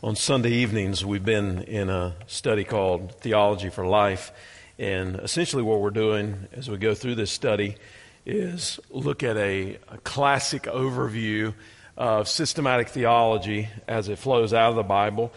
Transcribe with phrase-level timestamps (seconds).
[0.00, 4.30] On Sunday evenings, we've been in a study called Theology for Life.
[4.78, 7.74] And essentially, what we're doing as we go through this study
[8.24, 11.52] is look at a, a, classic overview
[11.96, 15.32] of systematic theology as it flows out of the Bible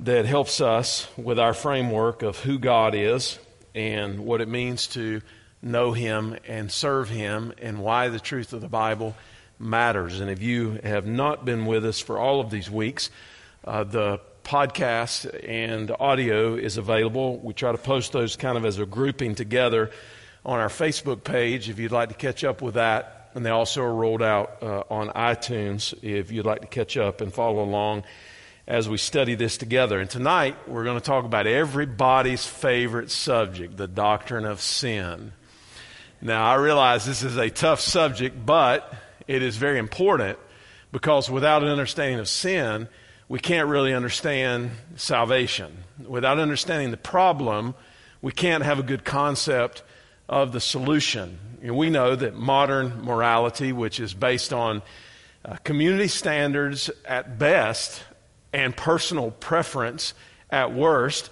[0.00, 3.38] that helps us with our framework of who God is
[3.74, 5.22] and what it means to
[5.62, 9.16] know Him and serve Him and why the truth of the Bible
[9.58, 10.20] matters.
[10.20, 13.08] And if you have not been with us for all of these weeks,
[13.64, 17.38] uh, the podcast and audio is available.
[17.38, 19.90] We try to post those kind of as a grouping together
[20.44, 23.30] on our Facebook page if you'd like to catch up with that.
[23.34, 27.20] And they also are rolled out uh, on iTunes if you'd like to catch up
[27.20, 28.04] and follow along
[28.66, 29.98] as we study this together.
[29.98, 35.32] And tonight we're going to talk about everybody's favorite subject, the doctrine of sin.
[36.20, 38.94] Now, I realize this is a tough subject, but
[39.26, 40.38] it is very important
[40.92, 42.88] because without an understanding of sin,
[43.34, 45.76] we can't really understand salvation.
[46.06, 47.74] Without understanding the problem,
[48.22, 49.82] we can't have a good concept
[50.28, 51.36] of the solution.
[51.60, 54.82] And we know that modern morality, which is based on
[55.44, 58.04] uh, community standards at best
[58.52, 60.14] and personal preference
[60.48, 61.28] at worst,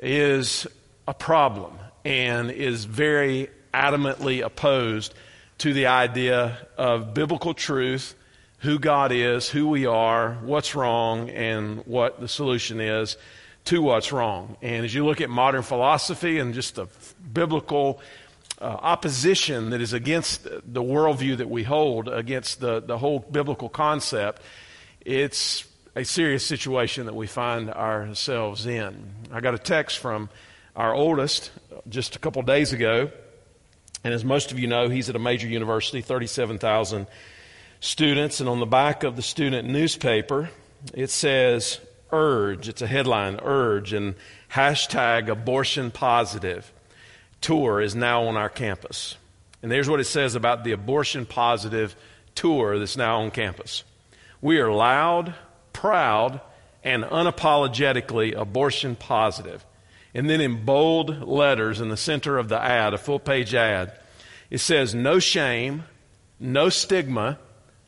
[0.00, 0.66] is
[1.06, 5.14] a problem and is very adamantly opposed
[5.58, 8.16] to the idea of biblical truth
[8.64, 13.18] who God is, who we are, what's wrong, and what the solution is
[13.66, 14.56] to what's wrong.
[14.62, 16.86] And as you look at modern philosophy and just the
[17.30, 18.00] biblical
[18.60, 23.68] uh, opposition that is against the worldview that we hold, against the, the whole biblical
[23.68, 24.40] concept,
[25.04, 29.10] it's a serious situation that we find ourselves in.
[29.30, 30.30] I got a text from
[30.74, 31.50] our oldest
[31.90, 33.10] just a couple days ago.
[34.02, 37.06] And as most of you know, he's at a major university, 37,000
[37.84, 40.48] students, and on the back of the student newspaper,
[40.94, 42.66] it says urge.
[42.66, 44.14] It's a headline, urge, and
[44.50, 46.72] hashtag abortion positive
[47.42, 49.16] tour is now on our campus.
[49.62, 51.94] And there's what it says about the abortion positive
[52.34, 53.84] tour that's now on campus.
[54.40, 55.34] We are loud,
[55.74, 56.40] proud,
[56.82, 59.64] and unapologetically abortion positive.
[60.14, 63.92] And then in bold letters in the center of the ad, a full page ad,
[64.48, 65.84] it says, No shame,
[66.40, 67.38] no stigma,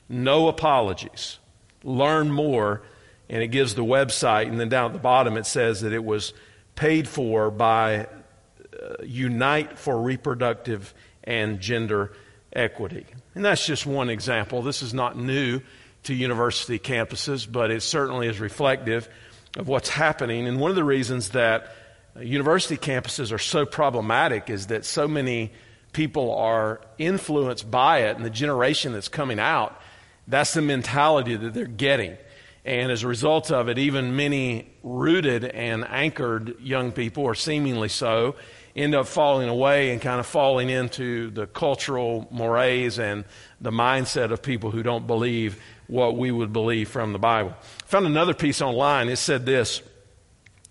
[0.08, 1.38] no apologies.
[1.82, 2.82] Learn more.
[3.28, 4.46] And it gives the website.
[4.46, 6.32] And then down at the bottom, it says that it was
[6.76, 12.12] paid for by uh, Unite for Reproductive and Gender
[12.52, 13.06] Equity.
[13.34, 14.62] And that's just one example.
[14.62, 15.60] This is not new
[16.04, 19.08] to university campuses, but it certainly is reflective
[19.56, 20.46] of what's happening.
[20.46, 21.74] And one of the reasons that
[22.20, 25.52] university campuses are so problematic is that so many
[25.92, 29.80] people are influenced by it, and the generation that's coming out
[30.28, 32.16] that's the mentality that they're getting.
[32.64, 37.88] And as a result of it, even many rooted and anchored young people, or seemingly
[37.88, 38.34] so,
[38.74, 43.24] end up falling away and kind of falling into the cultural mores and
[43.60, 47.54] the mindset of people who don't believe what we would believe from the Bible.
[47.60, 49.08] I found another piece online.
[49.08, 49.80] It said this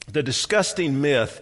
[0.07, 1.41] The disgusting myth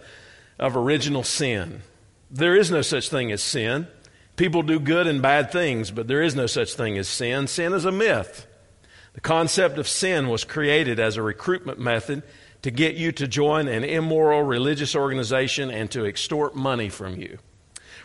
[0.58, 1.82] of original sin.
[2.30, 3.88] There is no such thing as sin.
[4.36, 7.46] People do good and bad things, but there is no such thing as sin.
[7.46, 8.46] Sin is a myth.
[9.12, 12.24] The concept of sin was created as a recruitment method
[12.62, 17.38] to get you to join an immoral religious organization and to extort money from you.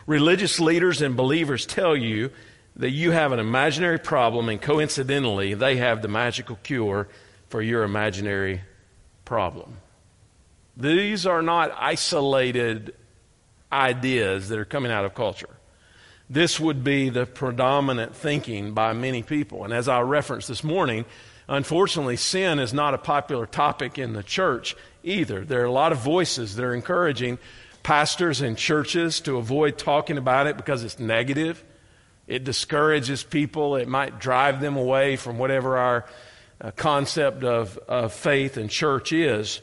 [0.05, 2.29] Religious leaders and believers tell you
[2.75, 7.07] that you have an imaginary problem, and coincidentally, they have the magical cure
[7.49, 8.61] for your imaginary
[9.25, 9.77] problem.
[10.77, 12.93] These are not isolated
[13.71, 15.58] ideas that are coming out of culture
[16.29, 19.63] this would be the predominant thinking by many people.
[19.63, 21.05] And as I referenced this morning,
[21.47, 25.43] unfortunately, sin is not a popular topic in the church either.
[25.43, 27.39] There are a lot of voices that are encouraging
[27.81, 31.63] pastors and churches to avoid talking about it because it's negative.
[32.27, 33.75] It discourages people.
[33.75, 36.05] It might drive them away from whatever our
[36.61, 39.61] uh, concept of, of faith and church is.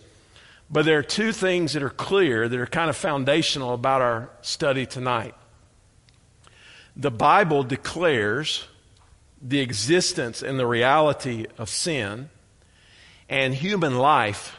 [0.69, 4.31] But there are two things that are clear that are kind of foundational about our
[4.41, 5.37] study tonight
[6.97, 8.67] the Bible declares
[9.43, 12.31] the existence and the reality of sin,
[13.29, 14.57] and human life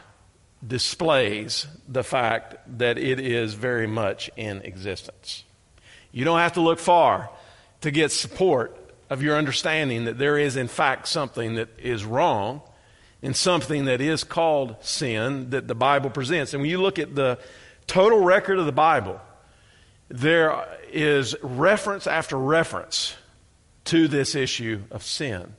[0.66, 5.44] displays the fact that it is very much in existence.
[6.12, 7.30] You don't have to look far
[7.80, 8.76] to get support
[9.10, 12.60] of your understanding that there is, in fact, something that is wrong
[13.22, 16.54] and something that is called sin that the Bible presents.
[16.54, 17.38] And when you look at the
[17.86, 19.20] total record of the Bible,
[20.08, 23.16] there is reference after reference
[23.86, 25.54] to this issue of sin,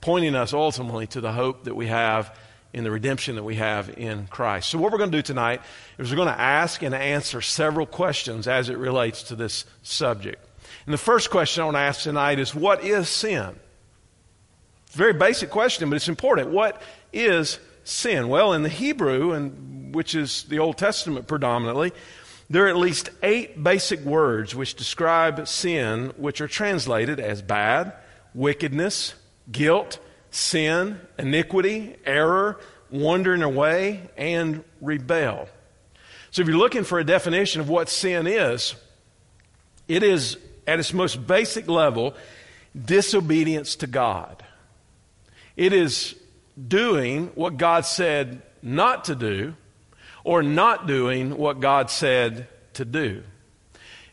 [0.00, 2.36] pointing us ultimately to the hope that we have
[2.72, 4.70] in the redemption that we have in Christ.
[4.70, 5.60] So, what we're going to do tonight
[5.98, 10.44] is we're going to ask and answer several questions as it relates to this subject.
[10.86, 13.56] And the first question I want to ask tonight is what is sin?
[14.90, 16.50] Very basic question, but it's important.
[16.50, 16.80] What
[17.12, 18.28] is sin?
[18.28, 21.92] Well, in the Hebrew, and which is the Old Testament predominantly,
[22.52, 27.94] there are at least eight basic words which describe sin, which are translated as bad,
[28.34, 29.14] wickedness,
[29.50, 29.98] guilt,
[30.30, 32.60] sin, iniquity, error,
[32.90, 35.48] wandering away, and rebel.
[36.30, 38.74] So if you're looking for a definition of what sin is,
[39.88, 42.14] it is at its most basic level
[42.78, 44.44] disobedience to God.
[45.56, 46.14] It is
[46.68, 49.54] doing what God said not to do
[50.24, 53.22] or not doing what God said to do.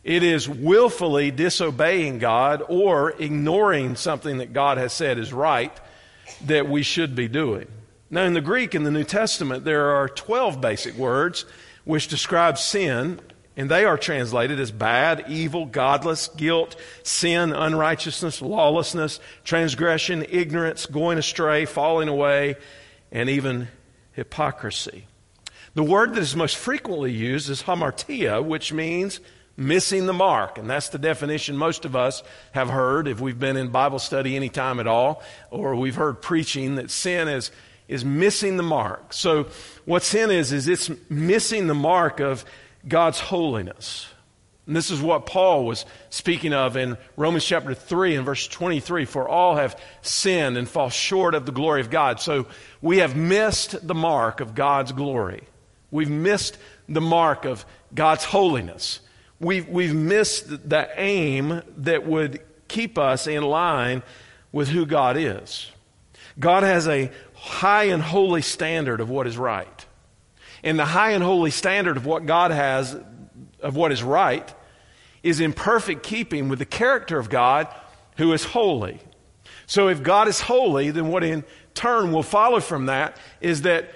[0.04, 5.72] It is willfully disobeying God or ignoring something that God has said is right
[6.46, 7.68] that we should be doing.
[8.10, 11.46] Now, in the Greek in the New Testament, there are 12 basic words
[11.84, 13.20] which describe sin,
[13.56, 21.18] and they are translated as bad, evil, godless, guilt, sin, unrighteousness, lawlessness, transgression, ignorance, going
[21.18, 22.56] astray, falling away,
[23.12, 23.68] and even
[24.14, 25.06] hypocrisy.
[25.80, 29.22] The word that is most frequently used is hamartia, which means
[29.56, 30.58] missing the mark.
[30.58, 32.22] And that's the definition most of us
[32.52, 36.22] have heard if we've been in Bible study any time at all, or we've heard
[36.22, 37.50] preaching that sin is,
[37.88, 39.14] is missing the mark.
[39.14, 39.48] So
[39.86, 42.44] what sin is, is it's missing the mark of
[42.86, 44.10] God's holiness.
[44.68, 49.06] And this is what Paul was speaking of in Romans chapter 3 and verse 23
[49.06, 52.20] For all have sinned and fall short of the glory of God.
[52.20, 52.48] So
[52.82, 55.48] we have missed the mark of God's glory.
[55.92, 56.58] We've missed
[56.88, 59.00] the mark of God's holiness
[59.40, 64.04] we've, we've missed the aim that would keep us in line
[64.52, 65.72] with who God is.
[66.40, 69.86] God has a high and holy standard of what is right.
[70.64, 72.98] And the high and holy standard of what God has,
[73.62, 74.54] of what is right,
[75.24, 77.68] is in perfect keeping with the character of God
[78.18, 79.00] who is holy.
[79.68, 81.44] So if God is holy, then what in
[81.74, 83.92] turn will follow from that is that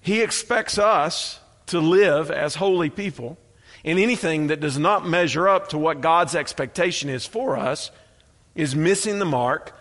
[0.00, 3.38] He expects us to live as holy people
[3.84, 7.90] and anything that does not measure up to what God's expectation is for us
[8.54, 9.74] is missing the mark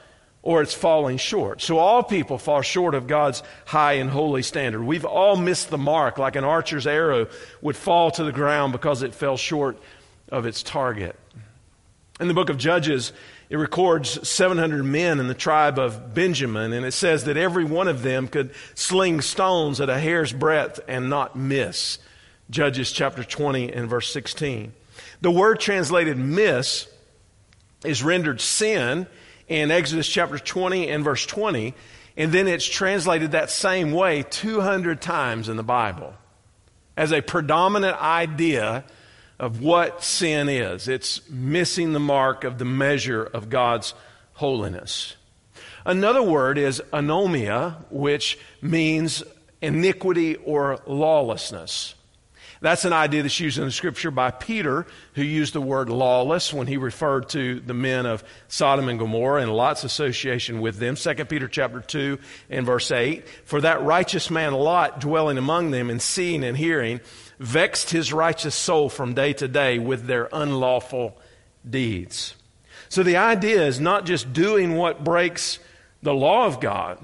[0.44, 1.62] or it's falling short.
[1.62, 4.84] So all people fall short of God's high and holy standard.
[4.84, 7.28] We've all missed the mark like an archer's arrow
[7.62, 9.78] would fall to the ground because it fell short
[10.30, 11.18] of its target.
[12.20, 13.12] In the book of Judges,
[13.50, 17.88] it records 700 men in the tribe of Benjamin, and it says that every one
[17.88, 22.00] of them could sling stones at a hair's breadth and not miss.
[22.50, 24.74] Judges chapter 20 and verse 16.
[25.22, 26.88] The word translated miss
[27.86, 29.08] is rendered sin
[29.48, 31.74] in Exodus chapter 20 and verse 20,
[32.18, 36.14] and then it's translated that same way 200 times in the Bible
[36.98, 38.84] as a predominant idea
[39.40, 40.88] of what sin is.
[40.88, 43.94] It's missing the mark of the measure of God's
[44.34, 45.16] holiness.
[45.86, 49.24] Another word is anomia, which means
[49.62, 51.96] iniquity or lawlessness.
[52.60, 56.52] That's an idea that's used in the scripture by Peter, who used the word lawless
[56.52, 60.96] when he referred to the men of Sodom and Gomorrah and Lot's association with them.
[60.96, 62.18] 2 Peter chapter 2
[62.50, 63.28] and verse 8.
[63.46, 67.00] For that righteous man Lot dwelling among them and seeing and hearing
[67.40, 71.18] vexed his righteous soul from day to day with their unlawful
[71.68, 72.36] deeds.
[72.90, 75.60] So the idea is not just doing what breaks
[76.02, 76.98] the law of God,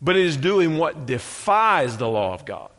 [0.00, 2.70] but it is doing what defies the law of God.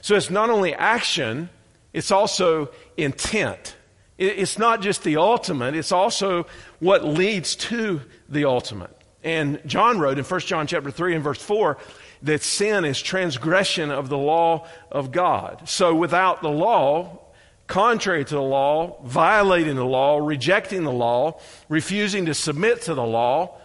[0.00, 1.48] So it's not only action,
[1.92, 3.76] it's also intent.
[4.18, 6.46] It's not just the ultimate, it's also
[6.78, 8.96] what leads to the ultimate.
[9.24, 11.78] And John wrote in 1 John chapter 3 and verse 4
[12.22, 15.68] that sin is transgression of the law of God.
[15.68, 17.18] So without the law,
[17.66, 23.04] contrary to the law, violating the law, rejecting the law, refusing to submit to the
[23.04, 23.58] law,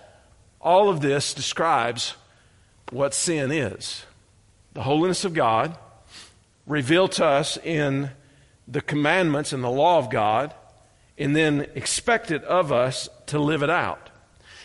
[0.59, 2.15] all of this describes
[2.91, 4.05] what sin is.
[4.73, 5.77] The holiness of God,
[6.65, 8.11] revealed to us in
[8.67, 10.53] the commandments and the law of God,
[11.17, 14.09] and then expected of us to live it out.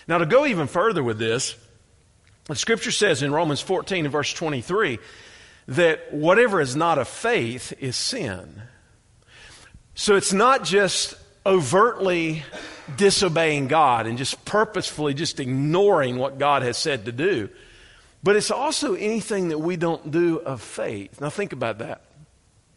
[0.08, 1.56] Now, to go even further with this,
[2.54, 4.98] scripture says in Romans 14 and verse 23
[5.68, 8.62] that whatever is not of faith is sin.
[9.94, 12.44] So it's not just overtly
[12.96, 17.48] disobeying God and just purposefully just ignoring what God has said to do.
[18.22, 21.20] But it's also anything that we don't do of faith.
[21.20, 22.02] Now, think about that.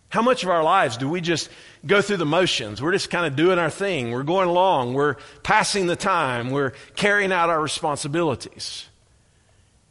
[0.09, 1.49] How much of our lives do we just
[1.85, 2.81] go through the motions?
[2.81, 4.11] We're just kind of doing our thing.
[4.11, 4.93] We're going along.
[4.93, 6.51] We're passing the time.
[6.51, 8.87] We're carrying out our responsibilities.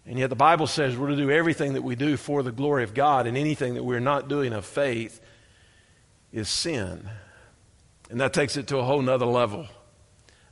[0.07, 2.85] And yet the Bible says we're to do everything that we do for the glory
[2.85, 5.21] of God, and anything that we're not doing of faith
[6.33, 7.09] is sin.
[8.11, 9.67] And that takes it to a whole nother level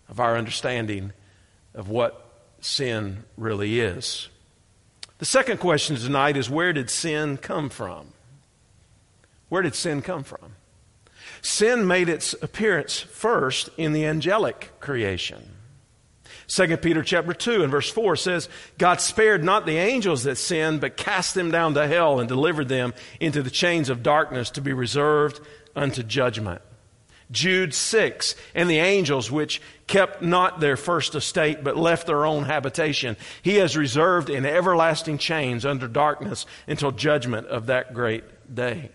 [0.09, 1.13] of our understanding
[1.75, 2.31] of what
[2.61, 4.29] sin really is.
[5.19, 8.13] The second question tonight is where did sin come from?
[9.49, 10.57] Where did sin come from?
[11.43, 15.57] Sin made its appearance first in the angelic creation.
[16.53, 20.83] 2 Peter chapter 2 and verse 4 says, God spared not the angels that sinned,
[20.83, 24.61] but cast them down to hell and delivered them into the chains of darkness to
[24.61, 25.41] be reserved
[25.75, 26.61] unto judgment.
[27.31, 32.45] Jude 6, and the angels which kept not their first estate, but left their own
[32.45, 38.91] habitation, he has reserved in everlasting chains under darkness until judgment of that great day.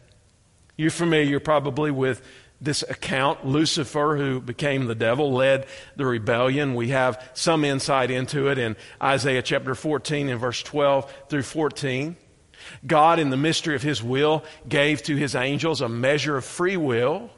[0.77, 2.21] You're familiar probably with
[2.59, 3.45] this account.
[3.45, 6.75] Lucifer, who became the devil, led the rebellion.
[6.75, 12.15] We have some insight into it in Isaiah chapter 14 and verse 12 through 14.
[12.85, 16.77] God, in the mystery of his will, gave to his angels a measure of free
[16.77, 17.29] will.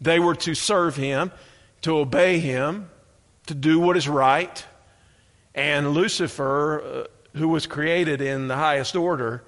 [0.00, 1.32] They were to serve him,
[1.82, 2.90] to obey him,
[3.46, 4.64] to do what is right.
[5.54, 9.44] And Lucifer, uh, who was created in the highest order,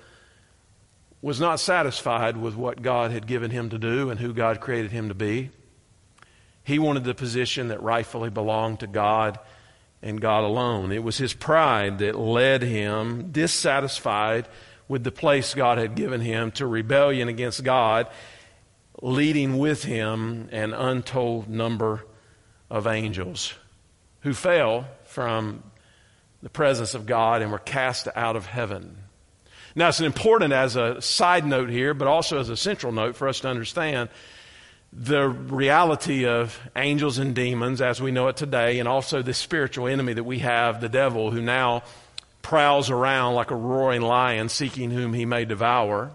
[1.21, 4.93] was not satisfied with what God had given him to do and who God created
[4.93, 5.51] him to be.
[6.63, 9.39] He wanted the position that rightfully belonged to God
[10.03, 10.93] and God alone.
[10.93, 14.47] It was his pride that led him, dissatisfied
[14.87, 18.07] with the place God had given him, to rebellion against God,
[19.03, 22.05] leading with him an untold number
[22.71, 23.55] of angels
[24.21, 25.63] who fell from
[26.43, 28.99] the presence of God and were cast out of heaven.
[29.79, 33.29] Now, it's important as a side note here, but also as a central note for
[33.29, 34.09] us to understand
[34.93, 39.87] the reality of angels and demons as we know it today, and also the spiritual
[39.87, 41.85] enemy that we have, the devil, who now
[42.43, 46.11] prowls around like a roaring lion seeking whom he may devour.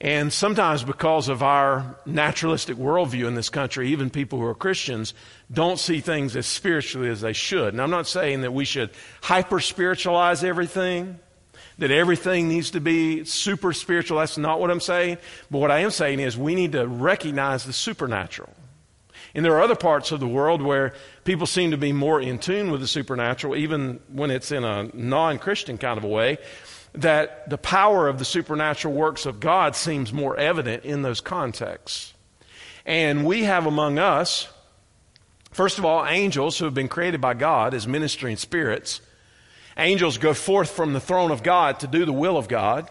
[0.00, 5.12] And sometimes, because of our naturalistic worldview in this country, even people who are Christians
[5.52, 7.74] don't see things as spiritually as they should.
[7.74, 8.88] And I'm not saying that we should
[9.20, 11.18] hyper spiritualize everything
[11.80, 14.18] that everything needs to be super spiritual.
[14.18, 15.16] That's not what I'm saying.
[15.50, 18.52] But what I am saying is we need to recognize the supernatural.
[19.34, 20.92] And there are other parts of the world where
[21.24, 24.90] people seem to be more in tune with the supernatural, even when it's in a
[24.94, 26.36] non Christian kind of a way,
[26.92, 32.12] that the power of the supernatural works of God seems more evident in those contexts.
[32.84, 34.48] And we have among us,
[35.50, 39.00] first of all, angels who have been created by God as ministering spirits
[39.80, 42.90] Angels go forth from the throne of God to do the will of God.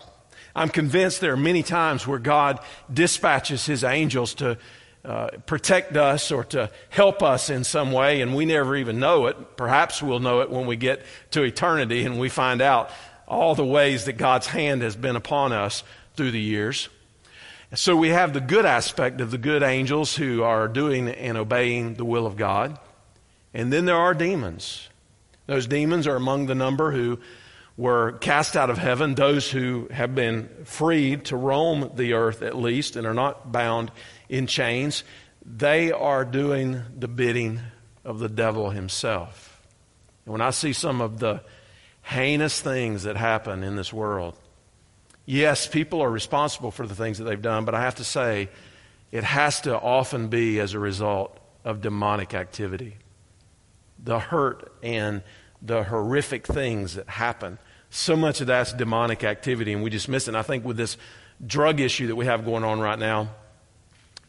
[0.56, 2.60] I'm convinced there are many times where God
[2.92, 4.58] dispatches his angels to
[5.06, 9.28] uh, protect us or to help us in some way, and we never even know
[9.28, 9.56] it.
[9.56, 12.90] Perhaps we'll know it when we get to eternity and we find out
[13.28, 15.84] all the ways that God's hand has been upon us
[16.16, 16.90] through the years.
[17.76, 21.94] So we have the good aspect of the good angels who are doing and obeying
[21.94, 22.80] the will of God.
[23.54, 24.89] And then there are demons.
[25.50, 27.18] Those demons are among the number who
[27.76, 32.56] were cast out of heaven, those who have been freed to roam the earth at
[32.56, 33.92] least and are not bound
[34.30, 35.04] in chains.
[35.44, 37.62] They are doing the bidding
[38.06, 39.66] of the devil himself.
[40.26, 41.42] And when I see some of the
[42.04, 44.36] heinous things that happen in this world,
[45.26, 48.50] yes, people are responsible for the things that they've done, but I have to say,
[49.12, 52.98] it has to often be as a result of demonic activity.
[53.98, 55.24] The hurt and
[55.62, 57.60] the horrific things that happen.
[57.90, 60.30] So much of that's demonic activity, and we just miss it.
[60.30, 60.98] And I think with this
[61.46, 63.30] drug issue that we have going on right now,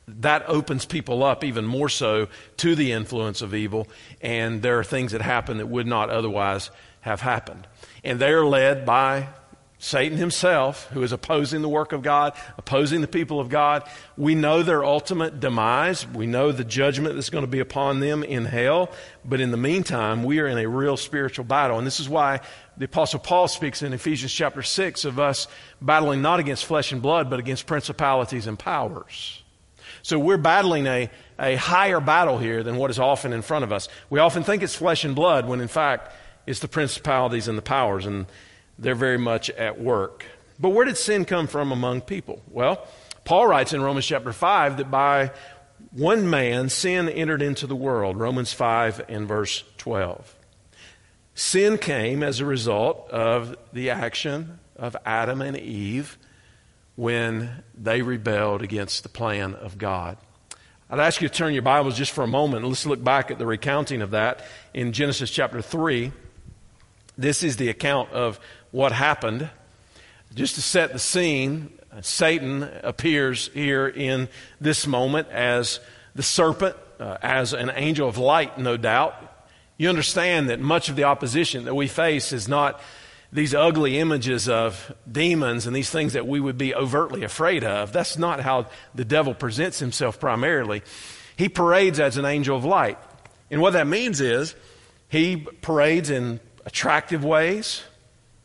[0.08, 3.86] that opens people up even more so to the influence of evil,
[4.20, 6.70] and there are things that happen that would not otherwise
[7.02, 7.66] have happened.
[8.02, 9.28] And they are led by
[9.82, 13.82] Satan himself, who is opposing the work of God, opposing the people of God.
[14.14, 16.06] We know their ultimate demise.
[16.06, 18.90] We know the judgment that's going to be upon them in hell.
[19.24, 21.78] But in the meantime, we are in a real spiritual battle.
[21.78, 22.40] And this is why
[22.76, 25.48] the Apostle Paul speaks in Ephesians chapter 6 of us
[25.80, 29.42] battling not against flesh and blood, but against principalities and powers.
[30.02, 33.72] So we're battling a, a higher battle here than what is often in front of
[33.72, 33.88] us.
[34.10, 36.12] We often think it's flesh and blood when in fact
[36.46, 38.04] it's the principalities and the powers.
[38.04, 38.26] And
[38.80, 40.24] they're very much at work.
[40.58, 42.42] But where did sin come from among people?
[42.50, 42.86] Well,
[43.24, 45.30] Paul writes in Romans chapter 5 that by
[45.92, 48.18] one man sin entered into the world.
[48.18, 50.34] Romans 5 and verse 12.
[51.34, 56.18] Sin came as a result of the action of Adam and Eve
[56.96, 60.16] when they rebelled against the plan of God.
[60.90, 63.38] I'd ask you to turn your Bibles just for a moment let's look back at
[63.38, 64.44] the recounting of that
[64.74, 66.12] in Genesis chapter 3.
[67.16, 69.50] This is the account of what happened.
[70.34, 71.70] Just to set the scene,
[72.02, 74.28] Satan appears here in
[74.60, 75.80] this moment as
[76.14, 79.14] the serpent, uh, as an angel of light, no doubt.
[79.76, 82.80] You understand that much of the opposition that we face is not
[83.32, 87.92] these ugly images of demons and these things that we would be overtly afraid of.
[87.92, 90.82] That's not how the devil presents himself primarily.
[91.36, 92.98] He parades as an angel of light.
[93.50, 94.54] And what that means is
[95.08, 97.82] he parades in attractive ways.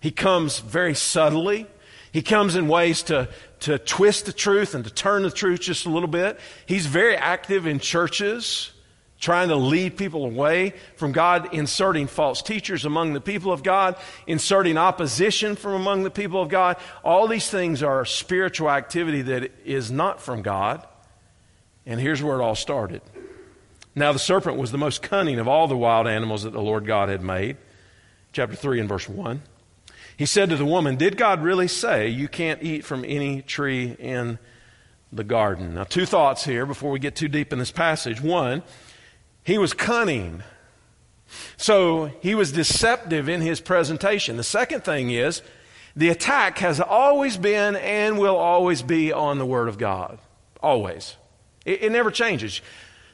[0.05, 1.65] He comes very subtly.
[2.11, 3.27] He comes in ways to,
[3.61, 6.39] to twist the truth and to turn the truth just a little bit.
[6.67, 8.71] He's very active in churches
[9.19, 13.95] trying to lead people away from God, inserting false teachers among the people of God,
[14.27, 16.77] inserting opposition from among the people of God.
[17.03, 20.85] All these things are spiritual activity that is not from God.
[21.87, 23.01] And here's where it all started.
[23.95, 26.85] Now, the serpent was the most cunning of all the wild animals that the Lord
[26.85, 27.57] God had made.
[28.33, 29.41] Chapter 3 and verse 1.
[30.17, 33.95] He said to the woman, Did God really say you can't eat from any tree
[33.99, 34.39] in
[35.11, 35.75] the garden?
[35.75, 38.21] Now, two thoughts here before we get too deep in this passage.
[38.21, 38.63] One,
[39.43, 40.43] he was cunning.
[41.57, 44.37] So he was deceptive in his presentation.
[44.37, 45.41] The second thing is
[45.95, 50.19] the attack has always been and will always be on the Word of God.
[50.61, 51.15] Always.
[51.65, 52.61] It, it, never changes.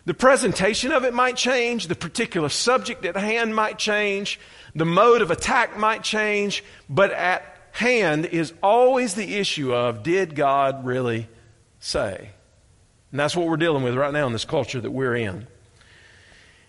[0.05, 4.39] The presentation of it might change, the particular subject at hand might change,
[4.73, 10.35] the mode of attack might change, but at hand is always the issue of did
[10.35, 11.27] God really
[11.79, 12.31] say?
[13.11, 15.47] And that's what we're dealing with right now in this culture that we're in.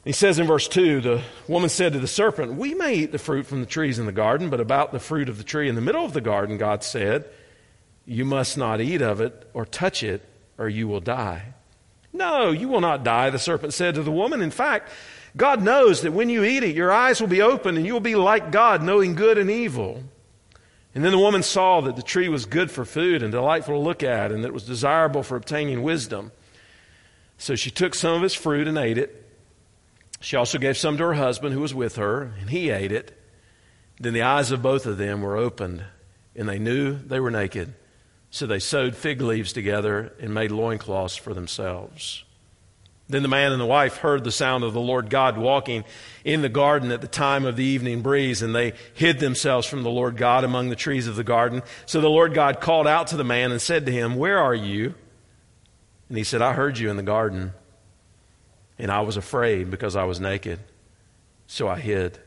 [0.05, 3.19] He says in verse 2 the woman said to the serpent, We may eat the
[3.19, 5.77] fruit from the trees in the garden, but about the fruit of the tree in
[5.77, 7.29] the middle of the garden, God said,
[8.05, 11.55] You must not eat of it or touch it, or you will die.
[12.13, 14.43] No, you will not die, the serpent said to the woman.
[14.43, 14.91] In fact,
[15.37, 18.01] God knows that when you eat it, your eyes will be open and you will
[18.01, 20.03] be like God, knowing good and evil.
[20.95, 23.81] And then the woman saw that the tree was good for food and delightful to
[23.81, 26.33] look at, and that it was desirable for obtaining wisdom.
[27.39, 29.19] So she took some of its fruit and ate it.
[30.21, 33.19] She also gave some to her husband who was with her, and he ate it.
[33.99, 35.83] Then the eyes of both of them were opened,
[36.37, 37.73] and they knew they were naked.
[38.33, 42.25] So they sewed fig leaves together and made loincloths for themselves.
[43.09, 45.85] Then the man and the wife heard the sound of the Lord God walking
[46.25, 49.83] in the garden at the time of the evening breeze, and they hid themselves from
[49.83, 51.63] the Lord God among the trees of the garden.
[51.85, 54.55] So the Lord God called out to the man and said to him, Where are
[54.55, 54.95] you?
[56.09, 57.53] And he said, I heard you in the garden
[58.79, 60.59] and I was afraid because I was naked.
[61.47, 62.19] So I hid.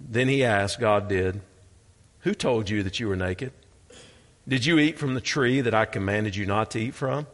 [0.00, 1.40] Then he asked, God did,
[2.20, 3.52] Who told you that you were naked?
[4.46, 7.26] Did you eat from the tree that I commanded you not to eat from?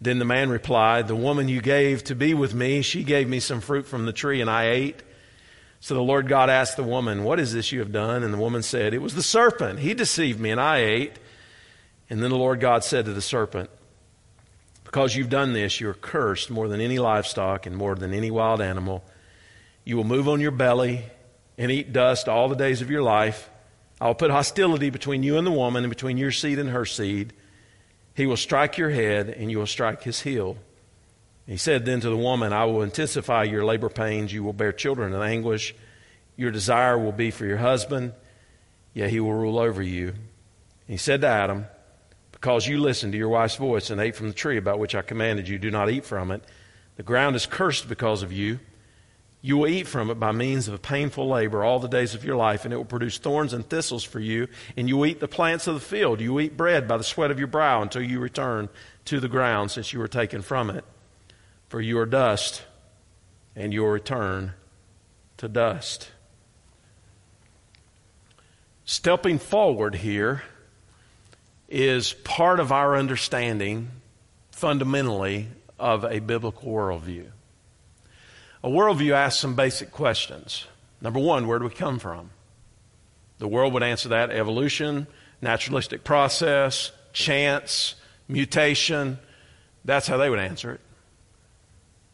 [0.00, 3.40] Then the man replied, The woman you gave to be with me, she gave me
[3.40, 5.02] some fruit from the tree, and I ate.
[5.80, 8.22] So the Lord God asked the woman, What is this you have done?
[8.22, 9.80] And the woman said, It was the serpent.
[9.80, 11.18] He deceived me, and I ate.
[12.10, 13.70] And then the Lord God said to the serpent,
[14.94, 18.30] because you've done this, you are cursed more than any livestock and more than any
[18.30, 19.02] wild animal.
[19.84, 21.04] You will move on your belly
[21.58, 23.50] and eat dust all the days of your life.
[24.04, 26.84] I will put hostility between you and the woman, and between your seed and her
[26.84, 27.32] seed.
[28.14, 30.58] He will strike your head, and you will strike his heel.
[31.46, 34.30] He said then to the woman, I will intensify your labor pains.
[34.30, 35.74] You will bear children in anguish.
[36.36, 38.12] Your desire will be for your husband,
[38.92, 40.12] yet he will rule over you.
[40.86, 41.64] he said to Adam,
[42.30, 45.00] because you listened to your wife's voice and ate from the tree about which I
[45.00, 46.42] commanded you, do not eat from it.
[46.96, 48.60] The ground is cursed because of you.
[49.44, 52.24] You will eat from it by means of a painful labor all the days of
[52.24, 54.48] your life, and it will produce thorns and thistles for you.
[54.74, 56.22] And you will eat the plants of the field.
[56.22, 58.70] You will eat bread by the sweat of your brow until you return
[59.04, 60.82] to the ground, since you were taken from it.
[61.68, 62.62] For you are dust,
[63.54, 64.54] and you will return
[65.36, 66.08] to dust.
[68.86, 70.42] Stepping forward here
[71.68, 73.90] is part of our understanding,
[74.52, 77.26] fundamentally, of a biblical worldview.
[78.64, 80.66] A worldview asks some basic questions.
[81.02, 82.30] Number one, where do we come from?
[83.36, 85.06] The world would answer that evolution,
[85.42, 87.94] naturalistic process, chance,
[88.26, 89.18] mutation.
[89.84, 90.80] That's how they would answer it.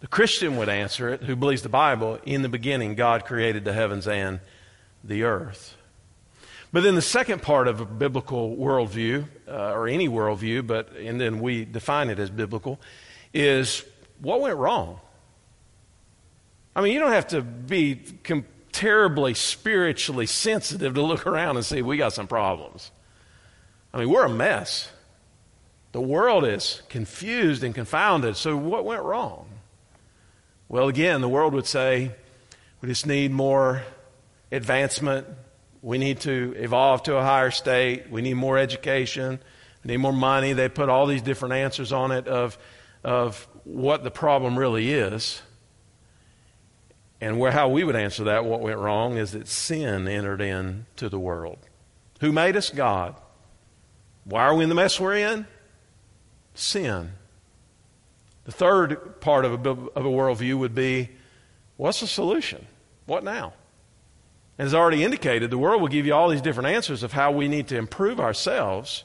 [0.00, 3.72] The Christian would answer it, who believes the Bible, in the beginning, God created the
[3.72, 4.40] heavens and
[5.04, 5.76] the earth.
[6.72, 11.20] But then the second part of a biblical worldview, uh, or any worldview, but and
[11.20, 12.80] then we define it as biblical,
[13.32, 13.84] is
[14.20, 14.98] what went wrong.
[16.80, 21.66] I mean, you don't have to be com- terribly spiritually sensitive to look around and
[21.66, 22.90] see we got some problems.
[23.92, 24.90] I mean, we're a mess.
[25.92, 28.36] The world is confused and confounded.
[28.36, 29.50] So, what went wrong?
[30.70, 32.12] Well, again, the world would say
[32.80, 33.82] we just need more
[34.50, 35.26] advancement.
[35.82, 38.08] We need to evolve to a higher state.
[38.10, 39.38] We need more education.
[39.84, 40.54] We need more money.
[40.54, 42.56] They put all these different answers on it of,
[43.04, 45.42] of what the problem really is.
[47.20, 51.09] And where, how we would answer that, what went wrong, is that sin entered into
[51.09, 51.59] the world.
[52.20, 52.70] Who made us?
[52.70, 53.14] God.
[54.24, 55.46] Why are we in the mess we're in?
[56.54, 57.11] Sin.
[58.44, 61.11] The third part of a, of a worldview would be
[61.76, 62.66] what's the solution?
[63.06, 63.52] What now?
[64.59, 67.48] As already indicated, the world will give you all these different answers of how we
[67.48, 69.04] need to improve ourselves.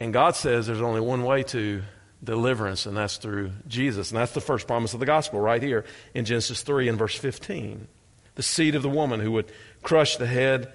[0.00, 1.82] And God says there's only one way to
[2.22, 4.10] deliverance, and that's through Jesus.
[4.10, 7.14] And that's the first promise of the gospel right here in Genesis 3 and verse
[7.14, 7.88] 15.
[8.34, 9.50] The seed of the woman who would
[9.82, 10.72] crush the head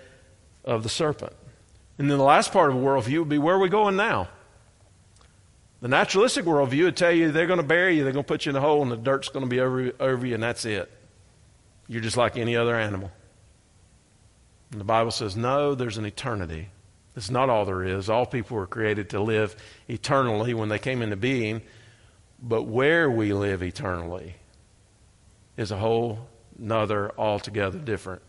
[0.64, 1.34] of the serpent.
[1.98, 4.30] And then the last part of a worldview would be where are we going now?
[5.82, 8.46] The naturalistic worldview would tell you they're going to bury you, they're going to put
[8.46, 10.64] you in a hole, and the dirt's going to be over, over you, and that's
[10.66, 10.92] it.
[11.88, 13.12] You're just like any other animal.
[14.72, 16.70] And the Bible says, no, there's an eternity.
[17.16, 18.10] It's not all there is.
[18.10, 19.56] All people were created to live
[19.88, 21.62] eternally when they came into being.
[22.42, 24.36] But where we live eternally
[25.58, 28.22] is a whole another altogether different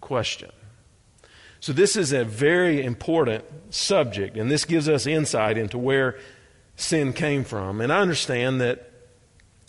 [0.00, 0.50] question.
[1.60, 6.18] So, this is a very important subject, and this gives us insight into where
[6.76, 7.82] sin came from.
[7.82, 8.90] And I understand that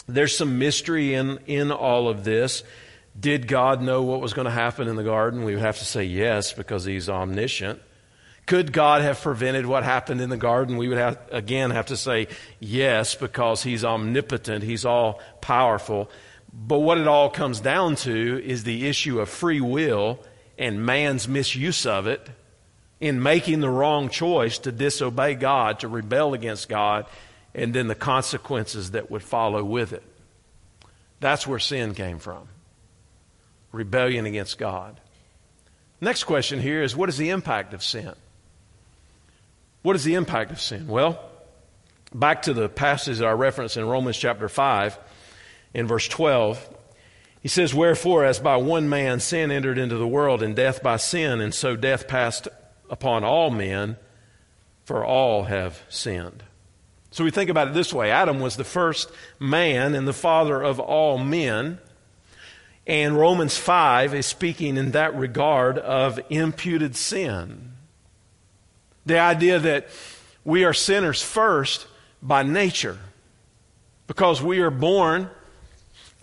[0.08, 2.64] there's some mystery in, in all of this.
[3.20, 5.44] Did God know what was going to happen in the garden?
[5.44, 7.82] We would have to say yes because He's omniscient.
[8.52, 10.76] Could God have prevented what happened in the garden?
[10.76, 12.28] We would have, again have to say
[12.60, 16.12] yes because He's omnipotent, He's all powerful.
[16.52, 20.20] But what it all comes down to is the issue of free will
[20.58, 22.30] and man's misuse of it
[23.00, 27.06] in making the wrong choice to disobey God, to rebel against God,
[27.56, 30.04] and then the consequences that would follow with it.
[31.22, 32.50] That's where sin came from
[33.72, 35.00] rebellion against God.
[36.02, 38.14] Next question here is what is the impact of sin?
[39.82, 40.88] What is the impact of sin?
[40.88, 41.20] Well,
[42.14, 44.98] back to the passage that I referenced in Romans chapter 5,
[45.74, 46.78] in verse 12,
[47.42, 50.98] he says, Wherefore, as by one man sin entered into the world, and death by
[50.98, 52.48] sin, and so death passed
[52.90, 53.98] upon all men,
[54.84, 56.44] for all have sinned.
[57.10, 60.62] So we think about it this way Adam was the first man and the father
[60.62, 61.80] of all men.
[62.88, 67.71] And Romans 5 is speaking in that regard of imputed sin.
[69.06, 69.88] The idea that
[70.44, 71.88] we are sinners first
[72.22, 72.98] by nature
[74.08, 75.30] because we are born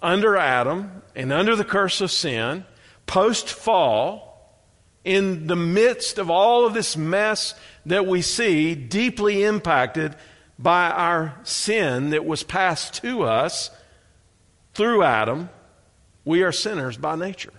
[0.01, 2.64] under Adam and under the curse of sin,
[3.07, 4.29] post fall,
[5.05, 7.55] in the midst of all of this mess
[7.87, 10.14] that we see, deeply impacted
[10.59, 13.71] by our sin that was passed to us
[14.75, 15.49] through Adam,
[16.25, 17.53] we are sinners by nature.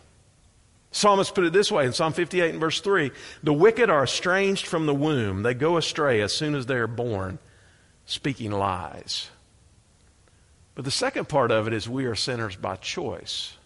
[0.91, 3.11] Psalmist put it this way in Psalm 58 and verse 3
[3.43, 6.87] The wicked are estranged from the womb, they go astray as soon as they are
[6.87, 7.39] born,
[8.05, 9.29] speaking lies.
[10.75, 13.57] But the second part of it is we are sinners by choice.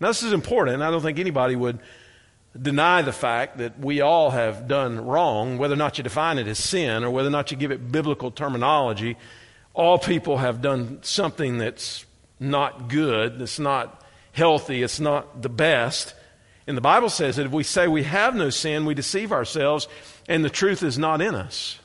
[0.00, 0.82] Now, this is important.
[0.82, 1.78] I don't think anybody would
[2.60, 6.48] deny the fact that we all have done wrong, whether or not you define it
[6.48, 9.16] as sin or whether or not you give it biblical terminology.
[9.72, 12.04] All people have done something that's
[12.40, 16.14] not good, that's not healthy, it's not the best.
[16.66, 19.88] And the Bible says that if we say we have no sin, we deceive ourselves
[20.28, 21.78] and the truth is not in us.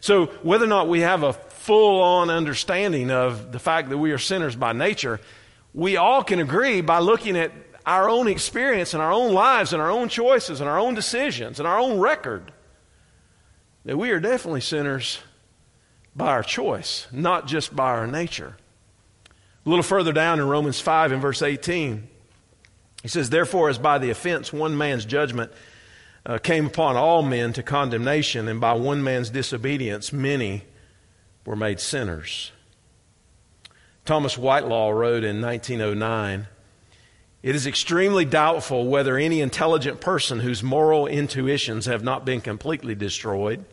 [0.00, 4.12] So, whether or not we have a full on understanding of the fact that we
[4.12, 5.20] are sinners by nature,
[5.74, 7.52] we all can agree by looking at
[7.84, 11.58] our own experience and our own lives and our own choices and our own decisions
[11.58, 12.52] and our own record
[13.84, 15.18] that we are definitely sinners
[16.14, 18.56] by our choice, not just by our nature.
[19.68, 22.08] A little further down in Romans 5 in verse 18,
[23.02, 25.52] he says, Therefore, as by the offense one man's judgment
[26.24, 30.62] uh, came upon all men to condemnation, and by one man's disobedience many
[31.44, 32.50] were made sinners.
[34.06, 36.46] Thomas Whitelaw wrote in 1909
[37.42, 42.94] It is extremely doubtful whether any intelligent person whose moral intuitions have not been completely
[42.94, 43.66] destroyed,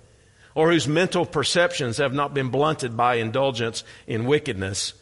[0.55, 4.93] or whose mental perceptions have not been blunted by indulgence in wickedness,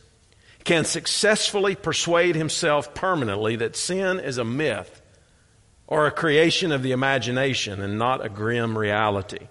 [0.63, 5.01] can successfully persuade himself permanently that sin is a myth
[5.87, 9.47] or a creation of the imagination and not a grim reality.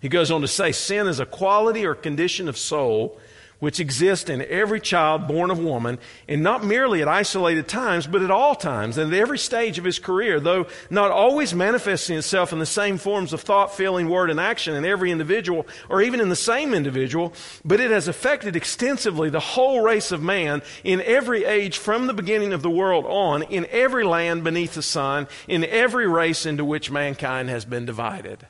[0.00, 3.18] He goes on to say sin is a quality or condition of soul
[3.58, 8.22] which exist in every child born of woman, and not merely at isolated times, but
[8.22, 12.52] at all times and at every stage of his career, though not always manifesting itself
[12.52, 16.20] in the same forms of thought, feeling, word, and action in every individual, or even
[16.20, 17.32] in the same individual,
[17.64, 22.14] but it has affected extensively the whole race of man in every age from the
[22.14, 26.64] beginning of the world on, in every land beneath the sun, in every race into
[26.64, 28.46] which mankind has been divided.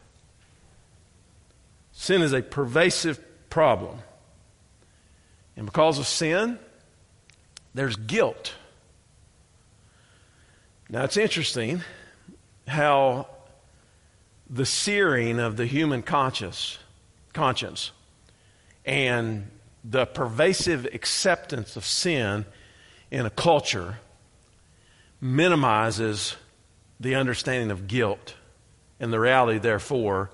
[1.93, 4.01] Sin is a pervasive problem.
[5.57, 6.59] And because of sin,
[7.75, 8.55] there's guilt.
[10.89, 11.81] Now, it's interesting
[12.69, 13.29] how
[14.49, 16.79] the searing of the human conscience,
[17.33, 17.91] conscience
[18.85, 19.51] and
[19.83, 22.45] the pervasive acceptance of sin
[23.11, 23.99] in a culture
[25.21, 26.37] minimizes
[27.01, 28.35] the understanding of guilt
[29.01, 30.31] and the reality, therefore,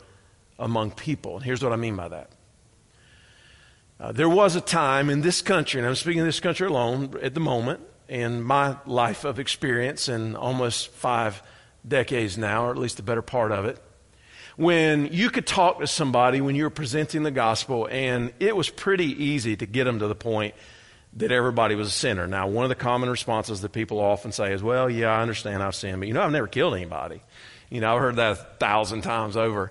[0.58, 1.36] among people.
[1.36, 2.30] And here's what I mean by that.
[4.02, 7.14] Uh, there was a time in this country, and I'm speaking of this country alone
[7.22, 11.40] at the moment, in my life of experience in almost five
[11.86, 13.80] decades now, or at least the better part of it,
[14.56, 18.68] when you could talk to somebody when you were presenting the gospel, and it was
[18.68, 20.56] pretty easy to get them to the point
[21.12, 22.26] that everybody was a sinner.
[22.26, 25.62] Now, one of the common responses that people often say is, Well, yeah, I understand
[25.62, 27.22] I've sinned, but you know, I've never killed anybody.
[27.70, 29.70] You know, I've heard that a thousand times over.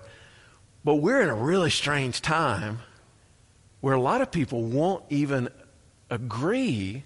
[0.84, 2.80] But we're in a really strange time
[3.82, 5.48] where a lot of people won't even
[6.08, 7.04] agree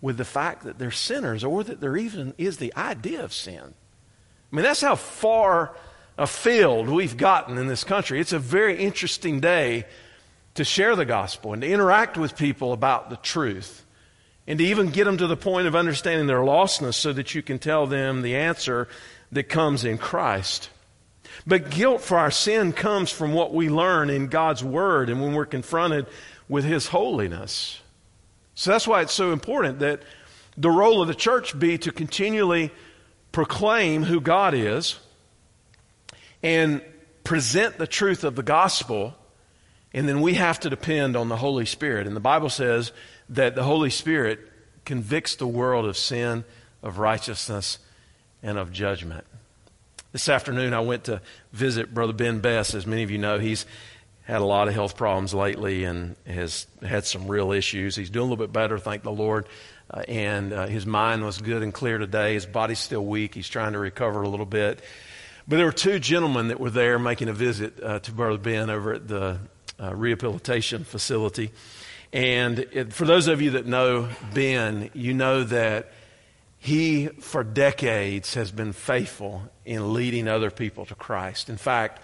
[0.00, 3.62] with the fact that they're sinners or that there even is the idea of sin.
[3.62, 5.76] I mean, that's how far
[6.16, 8.18] afield we've gotten in this country.
[8.18, 9.84] It's a very interesting day
[10.54, 13.84] to share the gospel and to interact with people about the truth
[14.46, 17.42] and to even get them to the point of understanding their lostness so that you
[17.42, 18.88] can tell them the answer
[19.32, 20.70] that comes in Christ.
[21.46, 25.34] But guilt for our sin comes from what we learn in God's Word and when
[25.34, 26.06] we're confronted
[26.48, 27.80] with His holiness.
[28.54, 30.02] So that's why it's so important that
[30.56, 32.70] the role of the church be to continually
[33.32, 34.98] proclaim who God is
[36.42, 36.82] and
[37.24, 39.14] present the truth of the gospel,
[39.92, 42.06] and then we have to depend on the Holy Spirit.
[42.06, 42.92] And the Bible says
[43.28, 44.40] that the Holy Spirit
[44.84, 46.44] convicts the world of sin,
[46.82, 47.78] of righteousness,
[48.42, 49.24] and of judgment.
[50.12, 52.74] This afternoon, I went to visit Brother Ben Best.
[52.74, 53.64] As many of you know, he's
[54.22, 57.94] had a lot of health problems lately and has had some real issues.
[57.94, 59.46] He's doing a little bit better, thank the Lord.
[59.88, 62.34] Uh, and uh, his mind was good and clear today.
[62.34, 63.36] His body's still weak.
[63.36, 64.82] He's trying to recover a little bit.
[65.46, 68.68] But there were two gentlemen that were there making a visit uh, to Brother Ben
[68.68, 69.38] over at the
[69.80, 71.52] uh, rehabilitation facility.
[72.12, 75.92] And it, for those of you that know Ben, you know that
[76.62, 81.48] he, for decades, has been faithful in leading other people to Christ.
[81.48, 82.02] In fact,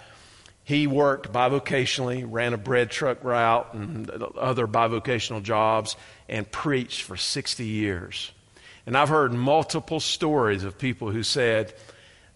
[0.64, 5.94] he worked bivocationally, ran a bread truck route and other bivocational jobs,
[6.26, 8.32] and preached for 60 years.
[8.86, 11.74] And I've heard multiple stories of people who said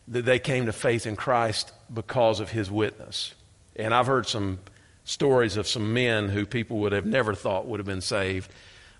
[0.09, 3.35] that they came to faith in Christ because of his witness.
[3.76, 4.59] And I've heard some
[5.04, 8.52] stories of some men who people would have never thought would have been saved,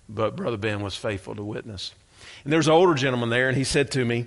[0.09, 1.93] but Brother Ben was faithful to witness.
[2.45, 4.27] And there was an older gentleman there, and he said to me,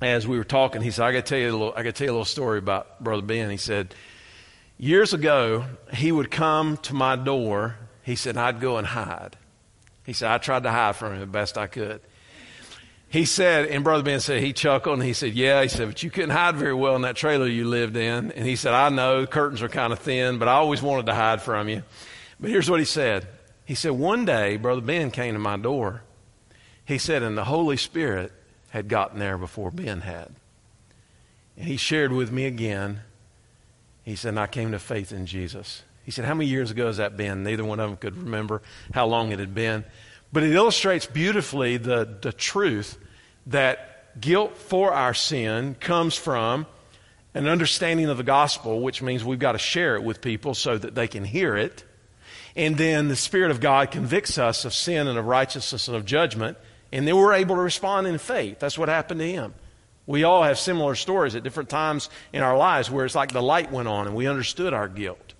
[0.00, 1.90] as we were talking, he said, I got to tell you a little, I got
[1.90, 3.50] to tell you a little story about Brother Ben.
[3.50, 3.94] He said,
[4.78, 7.76] years ago, he would come to my door.
[8.04, 9.36] He said, I'd go and hide.
[10.06, 12.00] He said, I tried to hide from him the best I could.
[13.10, 15.62] He said, and Brother Ben said, he chuckled and he said, Yeah.
[15.62, 18.32] He said, but you couldn't hide very well in that trailer you lived in.
[18.32, 21.06] And he said, I know, the curtains are kind of thin, but I always wanted
[21.06, 21.82] to hide from you.
[22.38, 23.26] But here's what he said.
[23.64, 26.02] He said, One day, Brother Ben came to my door
[26.88, 28.32] he said, and the Holy Spirit
[28.70, 30.34] had gotten there before Ben had.
[31.58, 33.02] And he shared with me again.
[34.04, 35.82] He said, and I came to faith in Jesus.
[36.06, 37.44] He said, How many years ago has that been?
[37.44, 38.62] Neither one of them could remember
[38.94, 39.84] how long it had been.
[40.32, 42.96] But it illustrates beautifully the, the truth
[43.48, 46.66] that guilt for our sin comes from
[47.34, 50.78] an understanding of the gospel, which means we've got to share it with people so
[50.78, 51.84] that they can hear it.
[52.56, 56.06] And then the Spirit of God convicts us of sin and of righteousness and of
[56.06, 56.56] judgment.
[56.92, 58.58] And then we're able to respond in faith.
[58.58, 59.54] That's what happened to him.
[60.06, 63.42] We all have similar stories at different times in our lives where it's like the
[63.42, 65.34] light went on and we understood our guilt.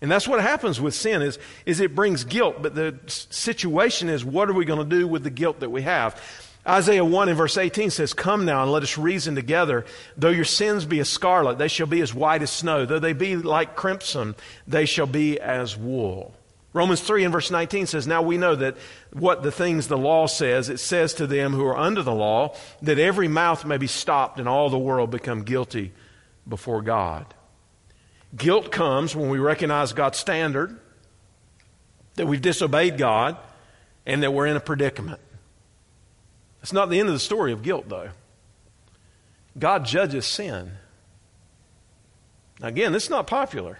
[0.00, 4.24] And that's what happens with sin is, is it brings guilt, but the situation is
[4.24, 6.20] what are we going to do with the guilt that we have?
[6.66, 9.86] Isaiah 1 in verse 18 says, Come now and let us reason together.
[10.16, 12.84] Though your sins be as scarlet, they shall be as white as snow.
[12.84, 14.34] Though they be like crimson,
[14.66, 16.34] they shall be as wool.
[16.72, 18.76] Romans 3 and verse 19 says, Now we know that
[19.12, 22.54] what the things the law says, it says to them who are under the law,
[22.82, 25.92] that every mouth may be stopped and all the world become guilty
[26.46, 27.34] before God.
[28.36, 30.78] Guilt comes when we recognize God's standard
[32.18, 33.38] that we've disobeyed God,
[34.04, 35.20] and that we're in a predicament.
[36.62, 38.10] It's not the end of the story of guilt, though.
[39.56, 40.72] God judges sin.
[42.60, 43.78] Again, this is not popular.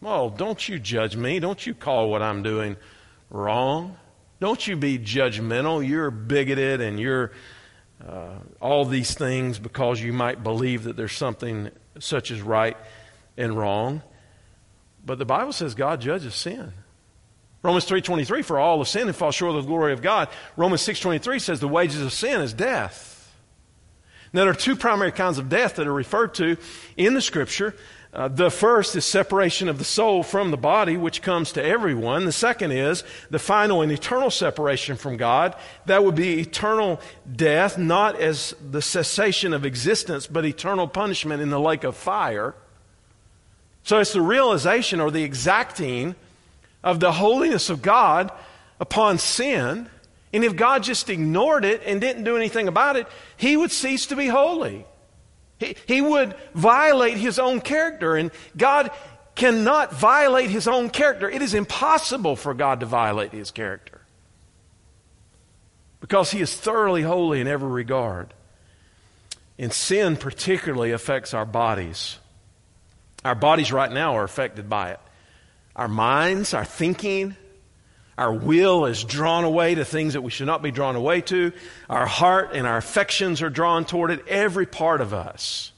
[0.00, 1.40] Well, don't you judge me.
[1.40, 2.76] Don't you call what I'm doing
[3.30, 3.96] wrong.
[4.40, 5.86] Don't you be judgmental.
[5.86, 7.32] You're bigoted and you're
[8.06, 12.76] uh, all these things because you might believe that there's something such as right
[13.36, 14.02] and wrong.
[15.04, 16.72] But the Bible says God judges sin.
[17.62, 20.28] Romans 3.23, for all have sin and fall short of the glory of God.
[20.56, 23.16] Romans 6.23 says the wages of sin is death.
[24.32, 26.56] Now, there are two primary kinds of death that are referred to
[26.96, 27.74] in the Scripture.
[28.18, 32.24] Uh, the first is separation of the soul from the body, which comes to everyone.
[32.24, 35.54] The second is the final and eternal separation from God.
[35.86, 37.00] That would be eternal
[37.30, 42.56] death, not as the cessation of existence, but eternal punishment in the lake of fire.
[43.84, 46.16] So it's the realization or the exacting
[46.82, 48.32] of the holiness of God
[48.80, 49.88] upon sin.
[50.32, 54.06] And if God just ignored it and didn't do anything about it, he would cease
[54.06, 54.86] to be holy.
[55.58, 58.16] He, he would violate his own character.
[58.16, 58.90] And God
[59.34, 61.28] cannot violate his own character.
[61.28, 64.00] It is impossible for God to violate his character
[66.00, 68.34] because he is thoroughly holy in every regard.
[69.58, 72.18] And sin particularly affects our bodies.
[73.24, 75.00] Our bodies right now are affected by it.
[75.74, 77.36] Our minds, our thinking,
[78.18, 81.52] our will is drawn away to things that we should not be drawn away to.
[81.88, 84.26] Our heart and our affections are drawn toward it.
[84.26, 85.70] Every part of us.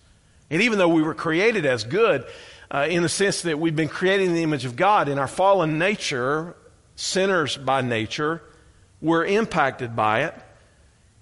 [0.49, 2.25] And even though we were created as good,
[2.71, 5.29] uh, in the sense that we've been created in the image of God, in our
[5.29, 6.57] fallen nature,
[6.97, 8.43] sinners by nature,
[9.03, 10.35] we're impacted by it.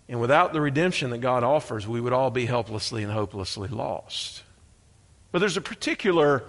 [0.08, 4.44] And without the redemption that God offers, we would all be helplessly and hopelessly lost.
[5.32, 6.44] But there's a particular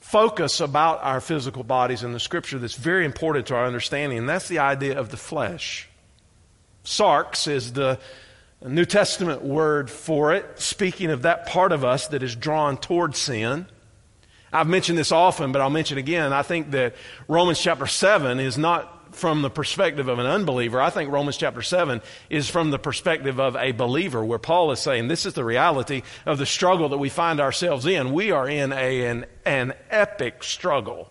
[0.00, 4.28] focus about our physical bodies in the scripture that's very important to our understanding, and
[4.28, 5.88] that's the idea of the flesh.
[6.84, 7.98] Sarx is the
[8.66, 13.14] New Testament word for it, speaking of that part of us that is drawn toward
[13.14, 13.66] sin.
[14.52, 16.32] I've mentioned this often, but I'll mention again.
[16.32, 16.94] I think that
[17.28, 20.80] Romans chapter 7 is not from the perspective of an unbeliever.
[20.80, 24.80] I think Romans chapter 7 is from the perspective of a believer, where Paul is
[24.80, 28.12] saying this is the reality of the struggle that we find ourselves in.
[28.12, 31.10] We are in a, an, an epic struggle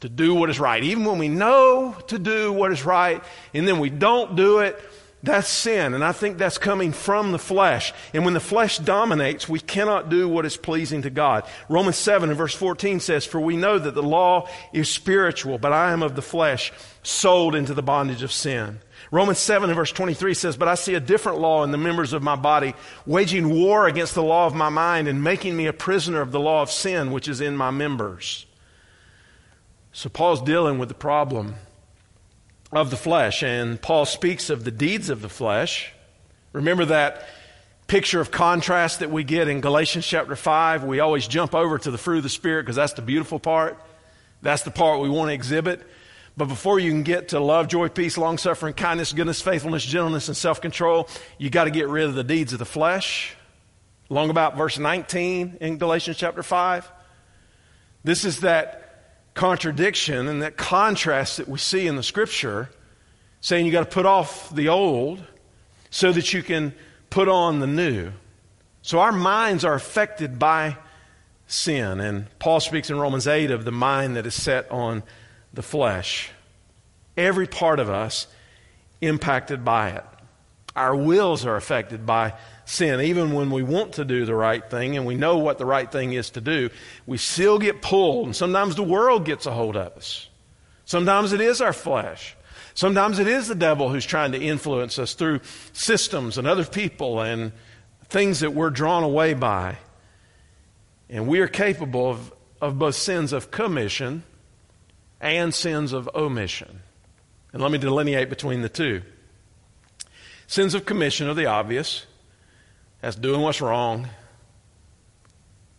[0.00, 0.82] to do what is right.
[0.82, 3.22] Even when we know to do what is right,
[3.54, 4.80] and then we don't do it,
[5.22, 7.92] that's sin, and I think that's coming from the flesh.
[8.14, 11.44] And when the flesh dominates, we cannot do what is pleasing to God.
[11.68, 15.74] Romans 7 and verse 14 says, For we know that the law is spiritual, but
[15.74, 18.80] I am of the flesh, sold into the bondage of sin.
[19.10, 22.14] Romans 7 and verse 23 says, But I see a different law in the members
[22.14, 25.74] of my body, waging war against the law of my mind and making me a
[25.74, 28.46] prisoner of the law of sin which is in my members.
[29.92, 31.56] So Paul's dealing with the problem
[32.72, 33.42] of the flesh.
[33.42, 35.92] And Paul speaks of the deeds of the flesh.
[36.52, 37.26] Remember that
[37.86, 40.84] picture of contrast that we get in Galatians chapter 5?
[40.84, 43.78] We always jump over to the fruit of the Spirit because that's the beautiful part.
[44.42, 45.82] That's the part we want to exhibit.
[46.36, 50.28] But before you can get to love, joy, peace, long suffering, kindness, goodness, faithfulness, gentleness,
[50.28, 53.36] and self control, you got to get rid of the deeds of the flesh.
[54.08, 56.90] Long about verse 19 in Galatians chapter 5.
[58.02, 58.79] This is that
[59.40, 62.68] contradiction and that contrast that we see in the scripture,
[63.40, 65.24] saying you got to put off the old
[65.88, 66.74] so that you can
[67.08, 68.12] put on the new.
[68.82, 70.76] So our minds are affected by
[71.46, 72.00] sin.
[72.00, 75.02] And Paul speaks in Romans 8 of the mind that is set on
[75.54, 76.30] the flesh.
[77.16, 78.26] Every part of us
[79.00, 80.04] impacted by it.
[80.76, 82.34] Our wills are affected by
[82.70, 83.00] sin.
[83.00, 85.90] Even when we want to do the right thing and we know what the right
[85.90, 86.70] thing is to do,
[87.06, 88.26] we still get pulled.
[88.26, 90.28] And sometimes the world gets a hold of us.
[90.84, 92.36] Sometimes it is our flesh.
[92.74, 95.40] Sometimes it is the devil who's trying to influence us through
[95.72, 97.52] systems and other people and
[98.04, 99.76] things that we're drawn away by.
[101.08, 104.22] And we are capable of, of both sins of commission
[105.20, 106.80] and sins of omission.
[107.52, 109.02] And let me delineate between the two.
[110.46, 112.06] Sins of commission are the obvious.
[113.00, 114.08] That's doing what's wrong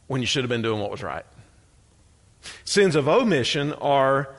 [0.07, 1.25] when you should have been doing what was right.
[2.65, 4.36] Sins of omission are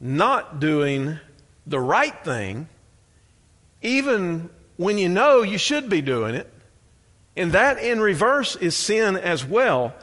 [0.00, 1.18] not doing
[1.66, 2.68] the right thing,
[3.82, 6.50] even when you know you should be doing it.
[7.36, 9.94] And that in reverse is sin as well,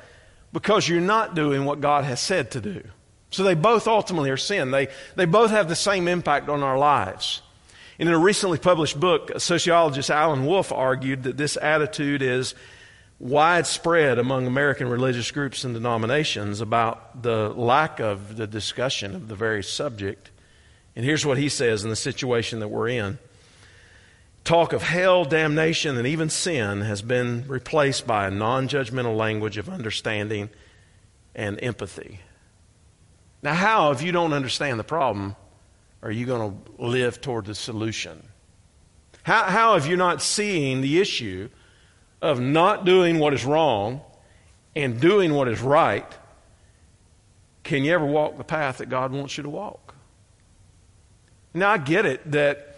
[0.54, 2.84] because you're not doing what God has said to do.
[3.32, 4.72] So they both ultimately are sin.
[4.72, 7.42] They, they both have the same impact on our lives.
[8.00, 12.54] In a recently published book, sociologist Alan Wolfe argued that this attitude is
[13.20, 19.36] widespread among American religious groups and denominations about the lack of the discussion of the
[19.36, 20.30] very subject.
[20.96, 23.18] And here's what he says in the situation that we're in
[24.44, 29.58] talk of hell, damnation, and even sin has been replaced by a non judgmental language
[29.58, 30.50] of understanding
[31.36, 32.22] and empathy.
[33.44, 35.36] Now, how, if you don't understand the problem,
[36.02, 38.22] are you going to live toward the solution?
[39.24, 41.50] How, how, if you're not seeing the issue
[42.22, 44.02] of not doing what is wrong
[44.76, 46.06] and doing what is right,
[47.64, 49.96] can you ever walk the path that God wants you to walk?
[51.54, 52.78] Now, I get it that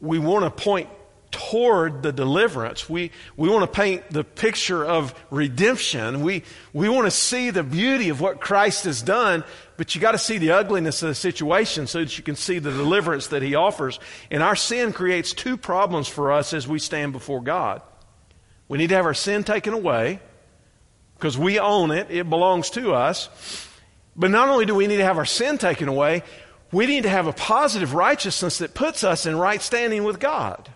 [0.00, 0.88] we want to point
[1.30, 2.88] toward the deliverance.
[2.88, 6.22] We, we want to paint the picture of redemption.
[6.22, 9.44] We, we want to see the beauty of what Christ has done,
[9.80, 12.58] but you got to see the ugliness of the situation so that you can see
[12.58, 13.98] the deliverance that he offers.
[14.30, 17.80] And our sin creates two problems for us as we stand before God.
[18.68, 20.20] We need to have our sin taken away
[21.16, 23.30] because we own it, it belongs to us.
[24.14, 26.24] But not only do we need to have our sin taken away,
[26.70, 30.68] we need to have a positive righteousness that puts us in right standing with God.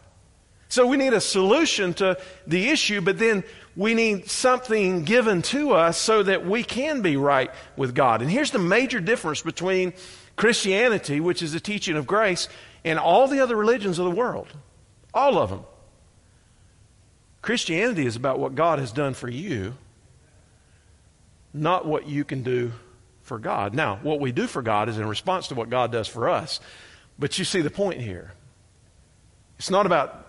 [0.70, 3.44] So we need a solution to the issue, but then
[3.76, 8.22] we need something given to us so that we can be right with God.
[8.22, 9.92] And here's the major difference between
[10.36, 12.48] Christianity, which is a teaching of grace,
[12.84, 14.48] and all the other religions of the world.
[15.12, 15.64] All of them.
[17.42, 19.74] Christianity is about what God has done for you,
[21.52, 22.72] not what you can do
[23.22, 23.74] for God.
[23.74, 26.60] Now, what we do for God is in response to what God does for us.
[27.18, 28.32] But you see the point here.
[29.58, 30.23] It's not about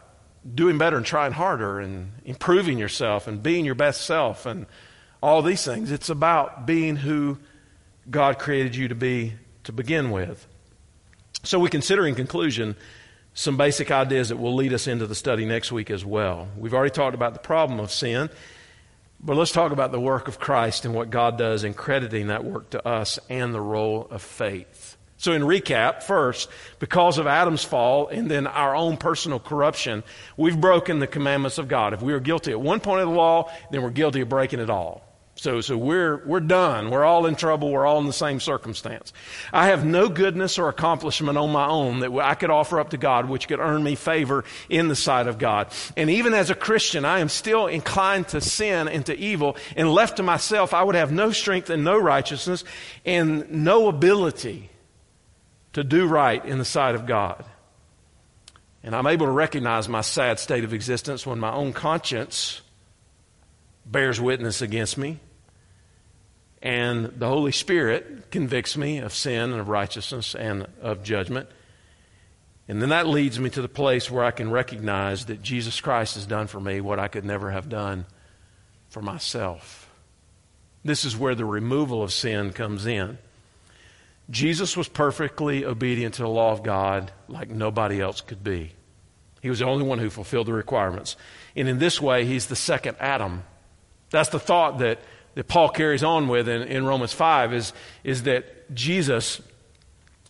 [0.54, 4.66] doing better and trying harder and improving yourself and being your best self and
[5.22, 5.92] all these things.
[5.92, 7.38] It's about being who
[8.10, 9.34] God created you to be
[9.64, 10.46] to begin with.
[11.44, 12.76] So we consider in conclusion
[13.34, 16.48] some basic ideas that will lead us into the study next week as well.
[16.56, 18.30] We've already talked about the problem of sin
[19.26, 22.44] but let's talk about the work of Christ and what God does in crediting that
[22.44, 24.95] work to us and the role of faith.
[25.26, 30.04] So, in recap, first, because of Adam's fall and then our own personal corruption,
[30.38, 31.96] we've broken the commandments of God.
[31.96, 34.60] If we are guilty at one point of the law, then we're guilty of breaking
[34.60, 35.02] it all.
[35.34, 36.92] So, so we're, we're done.
[36.92, 37.72] We're all in trouble.
[37.72, 39.14] We're all in the same circumstance.
[39.52, 42.98] I have no goodness or accomplishment on my own that I could offer up to
[42.98, 45.70] God, which could earn me favor in the sight of God.
[45.98, 49.58] And even as a Christian, I am still inclined to sin and to evil.
[49.76, 52.64] And left to myself, I would have no strength and no righteousness
[53.08, 54.70] and no ability
[55.76, 57.46] to do right in the sight of God.
[58.84, 62.62] And I'm able to recognize my sad state of existence when my own conscience
[63.86, 65.20] bears witness against me
[66.66, 71.48] and the Holy Spirit convicts me of sin and of righteousness and of judgment.
[72.68, 76.16] And then that leads me to the place where I can recognize that Jesus Christ
[76.16, 78.08] has done for me what I could never have done
[78.90, 79.88] for myself.
[80.84, 83.20] This is where the removal of sin comes in.
[84.30, 88.72] Jesus was perfectly obedient to the law of God like nobody else could be.
[89.42, 91.16] He was the only one who fulfilled the requirements.
[91.56, 93.44] And in this way, he's the second Adam.
[94.10, 95.00] That's the thought that
[95.36, 97.74] that Paul carries on with in, in Romans 5 is,
[98.04, 99.42] is that Jesus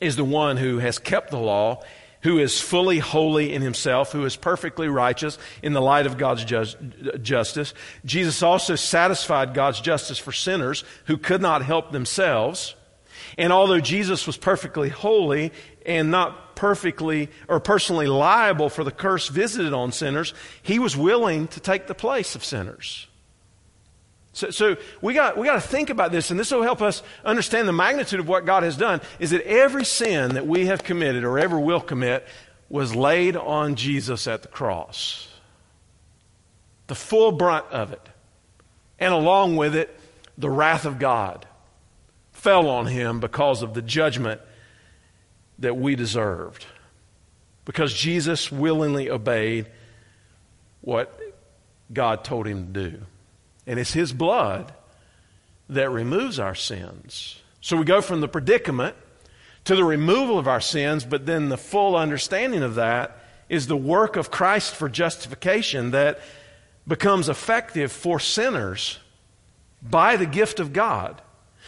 [0.01, 1.83] is the one who has kept the law,
[2.21, 6.43] who is fully holy in himself, who is perfectly righteous in the light of God's
[6.43, 6.75] just,
[7.21, 7.73] justice.
[8.03, 12.75] Jesus also satisfied God's justice for sinners who could not help themselves.
[13.37, 15.51] And although Jesus was perfectly holy
[15.85, 21.47] and not perfectly or personally liable for the curse visited on sinners, he was willing
[21.49, 23.07] to take the place of sinners.
[24.33, 27.01] So, so we got we got to think about this, and this will help us
[27.23, 28.99] understand the magnitude of what God has done.
[29.17, 32.27] Is that every sin that we have committed or ever will commit
[32.67, 35.29] was laid on Jesus at the cross,
[36.87, 38.01] the full brunt of it,
[38.99, 39.97] and along with it,
[40.37, 41.47] the wrath of God
[42.45, 44.39] fell on him because of the judgment
[45.57, 46.63] that we deserved,
[47.65, 49.65] because Jesus willingly obeyed
[50.81, 51.19] what
[51.91, 53.01] God told him to do.
[53.65, 54.71] And it's His blood
[55.69, 57.41] that removes our sins.
[57.61, 58.95] So we go from the predicament
[59.63, 63.17] to the removal of our sins, but then the full understanding of that
[63.49, 66.19] is the work of Christ for justification that
[66.87, 68.99] becomes effective for sinners
[69.81, 71.23] by the gift of God.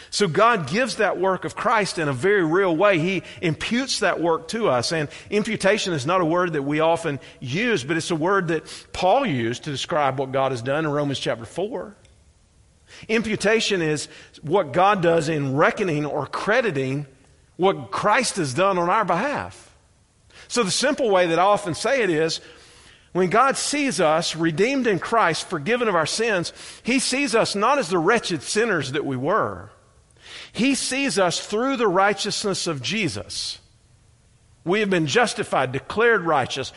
[0.09, 2.99] So God gives that work of Christ in a very real way.
[2.99, 4.91] He imputes that work to us.
[4.91, 8.63] And imputation is not a word that we often use, but it's a word that
[8.93, 11.95] Paul used to describe what God has done in Romans chapter 4.
[13.07, 14.07] Imputation is
[14.41, 17.05] what God does in reckoning or crediting
[17.57, 19.75] what Christ has done on our behalf.
[20.47, 22.39] So the simple way that I often say it is
[23.11, 26.53] when God sees us redeemed in Christ, forgiven of our sins,
[26.83, 29.71] He sees us not as the wretched sinners that we were.
[30.57, 33.59] He sees us through the righteousness of Jesus.
[34.65, 36.73] We have been justified, declared righteous.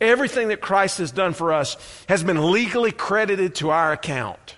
[0.00, 1.76] Everything that Christ has done for us
[2.08, 4.56] has been legally credited to our account.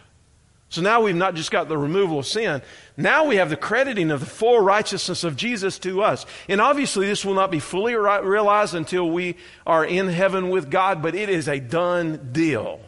[0.70, 2.62] So now we've not just got the removal of sin,
[2.96, 6.24] now we have the crediting of the full righteousness of Jesus to us.
[6.48, 9.36] And obviously, this will not be fully realized until we
[9.66, 12.80] are in heaven with God, but it is a done deal.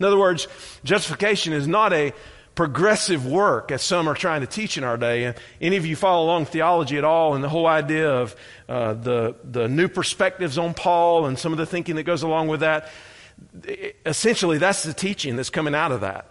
[0.00, 0.48] In other words,
[0.82, 2.14] justification is not a
[2.54, 5.24] progressive work, as some are trying to teach in our day.
[5.24, 8.36] And any of you follow along theology at all, and the whole idea of
[8.68, 12.48] uh, the the new perspectives on Paul and some of the thinking that goes along
[12.48, 12.90] with that,
[14.06, 16.28] essentially, that's the teaching that's coming out of that.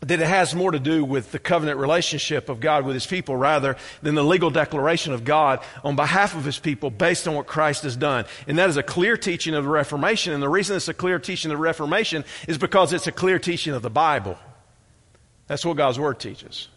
[0.00, 3.36] That it has more to do with the covenant relationship of God with His people
[3.36, 7.46] rather than the legal declaration of God on behalf of His people based on what
[7.46, 8.24] Christ has done.
[8.48, 10.32] And that is a clear teaching of the Reformation.
[10.32, 13.38] And the reason it's a clear teaching of the Reformation is because it's a clear
[13.38, 14.38] teaching of the Bible.
[15.50, 16.68] That's what God's Word teaches.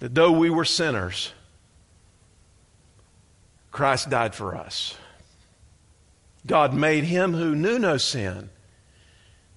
[0.00, 1.32] That though we were sinners,
[3.70, 4.94] Christ died for us.
[6.46, 8.50] God made him who knew no sin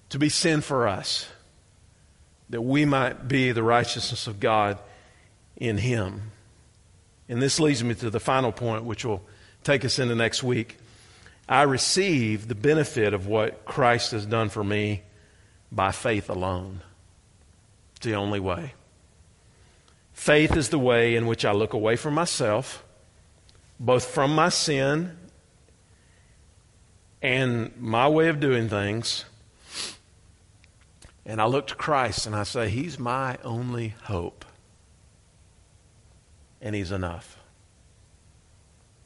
[0.08, 1.28] to be sin for us,
[2.48, 4.78] that we might be the righteousness of God
[5.58, 6.32] in him.
[7.28, 9.22] And this leads me to the final point, which will
[9.62, 10.78] take us into next week.
[11.46, 15.02] I receive the benefit of what Christ has done for me
[15.70, 16.80] by faith alone.
[18.02, 18.74] It's the only way.
[20.12, 22.82] Faith is the way in which I look away from myself,
[23.78, 25.16] both from my sin
[27.22, 29.24] and my way of doing things,
[31.24, 34.44] and I look to Christ and I say, He's my only hope.
[36.60, 37.38] And He's enough.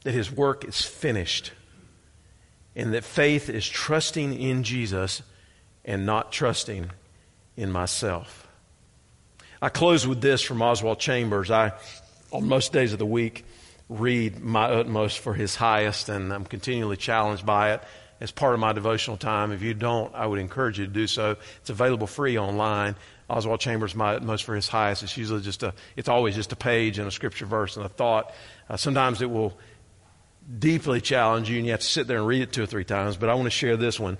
[0.05, 1.51] That His work is finished.
[2.75, 5.21] And that faith is trusting in Jesus
[5.85, 6.89] and not trusting
[7.55, 8.46] in myself.
[9.61, 11.49] I close with this from Oswald Chambers.
[11.49, 11.73] I,
[12.31, 13.43] on most days of the week,
[13.89, 17.83] read my utmost for his highest, and I'm continually challenged by it
[18.19, 19.51] as part of my devotional time.
[19.51, 21.37] If you don't, I would encourage you to do so.
[21.61, 22.95] It's available free online.
[23.29, 25.03] Oswald Chambers, my utmost for his highest.
[25.03, 27.89] It's usually just a, it's always just a page and a scripture verse and a
[27.89, 28.33] thought.
[28.69, 29.57] Uh, sometimes it will
[30.59, 32.85] deeply challenge you, and you have to sit there and read it two or three
[32.85, 33.17] times.
[33.17, 34.17] But I want to share this one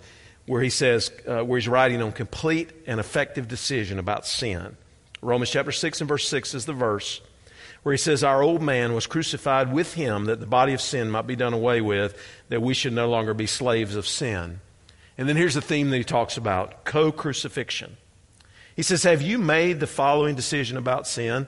[0.48, 4.78] where he says, uh, where he's writing on complete and effective decision about sin.
[5.22, 7.22] Romans chapter 6 and verse 6 is the verse
[7.84, 11.10] where he says, Our old man was crucified with him that the body of sin
[11.10, 14.60] might be done away with, that we should no longer be slaves of sin.
[15.18, 17.98] And then here's the theme that he talks about co crucifixion.
[18.76, 21.48] He says, Have you made the following decision about sin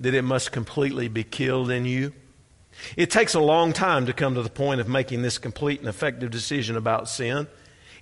[0.00, 2.12] that it must completely be killed in you?
[2.96, 5.88] It takes a long time to come to the point of making this complete and
[5.88, 7.46] effective decision about sin.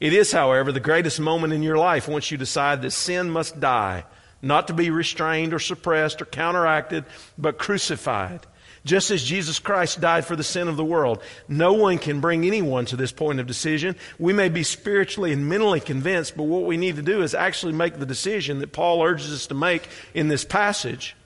[0.00, 3.60] It is, however, the greatest moment in your life once you decide that sin must
[3.60, 4.04] die
[4.43, 7.05] not to be restrained or suppressed or counteracted,
[7.39, 8.41] but crucified.
[8.85, 12.45] Just as Jesus Christ died for the sin of the world, no one can bring
[12.45, 13.97] anyone to this point of decision.
[14.18, 17.72] We may be spiritually and mentally convinced, but what we need to do is actually
[17.72, 21.16] make the decision that Paul urges us to make in this passage.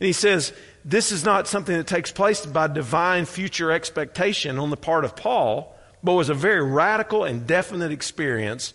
[0.00, 0.52] And he says,
[0.84, 5.14] this is not something that takes place by divine future expectation on the part of
[5.14, 8.74] Paul, but was a very radical and definite experience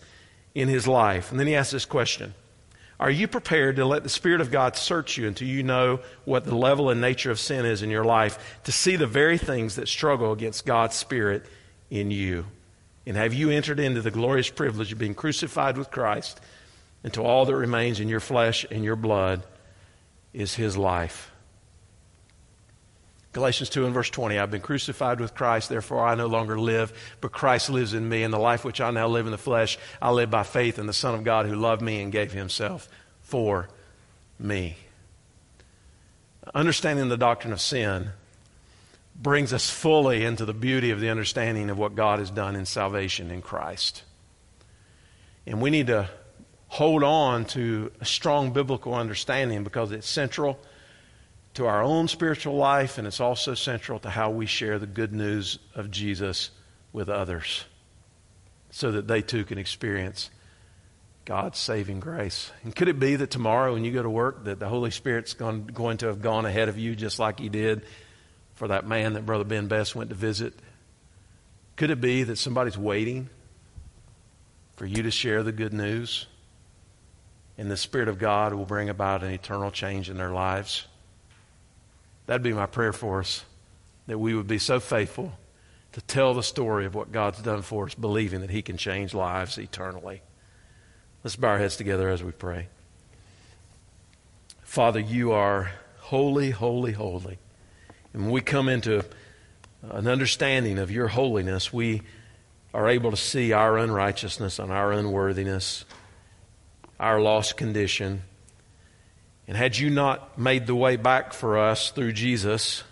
[0.54, 1.30] in his life.
[1.30, 2.34] And then he asks this question
[3.00, 6.44] are you prepared to let the Spirit of God search you until you know what
[6.44, 9.76] the level and nature of sin is in your life to see the very things
[9.76, 11.46] that struggle against God's Spirit
[11.88, 12.44] in you?
[13.06, 16.40] And have you entered into the glorious privilege of being crucified with Christ
[17.02, 19.44] until all that remains in your flesh and your blood
[20.34, 21.29] is His life?
[23.32, 26.92] Galatians 2 and verse 20 I've been crucified with Christ, therefore I no longer live,
[27.20, 28.22] but Christ lives in me.
[28.22, 30.86] And the life which I now live in the flesh, I live by faith in
[30.86, 32.88] the Son of God who loved me and gave himself
[33.20, 33.68] for
[34.38, 34.76] me.
[36.54, 38.10] Understanding the doctrine of sin
[39.14, 42.64] brings us fully into the beauty of the understanding of what God has done in
[42.66, 44.02] salvation in Christ.
[45.46, 46.08] And we need to
[46.68, 50.58] hold on to a strong biblical understanding because it's central
[51.54, 55.12] to our own spiritual life, and it's also central to how we share the good
[55.12, 56.50] news of Jesus
[56.92, 57.64] with others
[58.70, 60.30] so that they too can experience
[61.24, 62.50] God's saving grace.
[62.62, 65.34] And could it be that tomorrow when you go to work that the Holy Spirit's
[65.34, 67.82] going, going to have gone ahead of you just like he did
[68.54, 70.54] for that man that Brother Ben Best went to visit?
[71.76, 73.28] Could it be that somebody's waiting
[74.76, 76.26] for you to share the good news
[77.58, 80.86] and the Spirit of God will bring about an eternal change in their lives?
[82.30, 83.44] That'd be my prayer for us,
[84.06, 85.32] that we would be so faithful
[85.90, 89.14] to tell the story of what God's done for us, believing that He can change
[89.14, 90.22] lives eternally.
[91.24, 92.68] Let's bow our heads together as we pray.
[94.62, 97.38] Father, you are holy, holy, holy.
[98.12, 99.04] And when we come into
[99.82, 102.02] an understanding of your holiness, we
[102.72, 105.84] are able to see our unrighteousness and our unworthiness,
[107.00, 108.22] our lost condition.
[109.50, 112.84] And had you not made the way back for us through Jesus,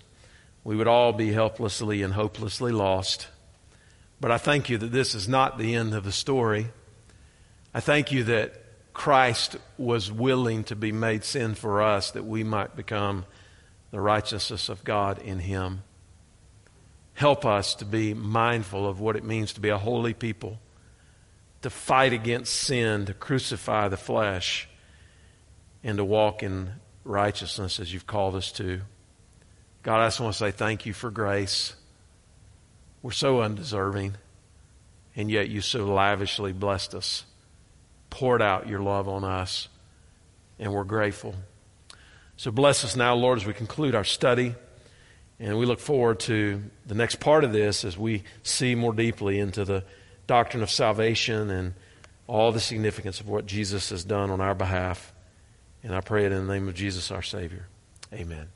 [0.65, 3.29] we would all be helplessly and hopelessly lost.
[4.21, 6.67] But I thank you that this is not the end of the story.
[7.73, 8.61] I thank you that
[8.93, 13.25] Christ was willing to be made sin for us that we might become
[13.93, 15.85] the righteousness of God in Him.
[17.15, 20.59] Help us to be mindful of what it means to be a holy people,
[21.63, 24.69] to fight against sin, to crucify the flesh,
[25.89, 26.71] and to walk in
[27.03, 28.83] righteousness as you've called us to.
[29.83, 31.75] God, I just want to say thank you for grace.
[33.01, 34.17] We're so undeserving,
[35.17, 37.25] and yet you so lavishly blessed us
[38.11, 39.69] poured out your love on us,
[40.59, 41.35] and we're grateful.
[42.37, 44.55] So bless us now, Lord, as we conclude our study.
[45.41, 49.39] And we look forward to the next part of this as we see more deeply
[49.39, 49.85] into the
[50.27, 51.73] doctrine of salvation and
[52.27, 55.15] all the significance of what Jesus has done on our behalf.
[55.83, 57.69] And I pray it in the name of Jesus, our Savior.
[58.13, 58.49] Amen.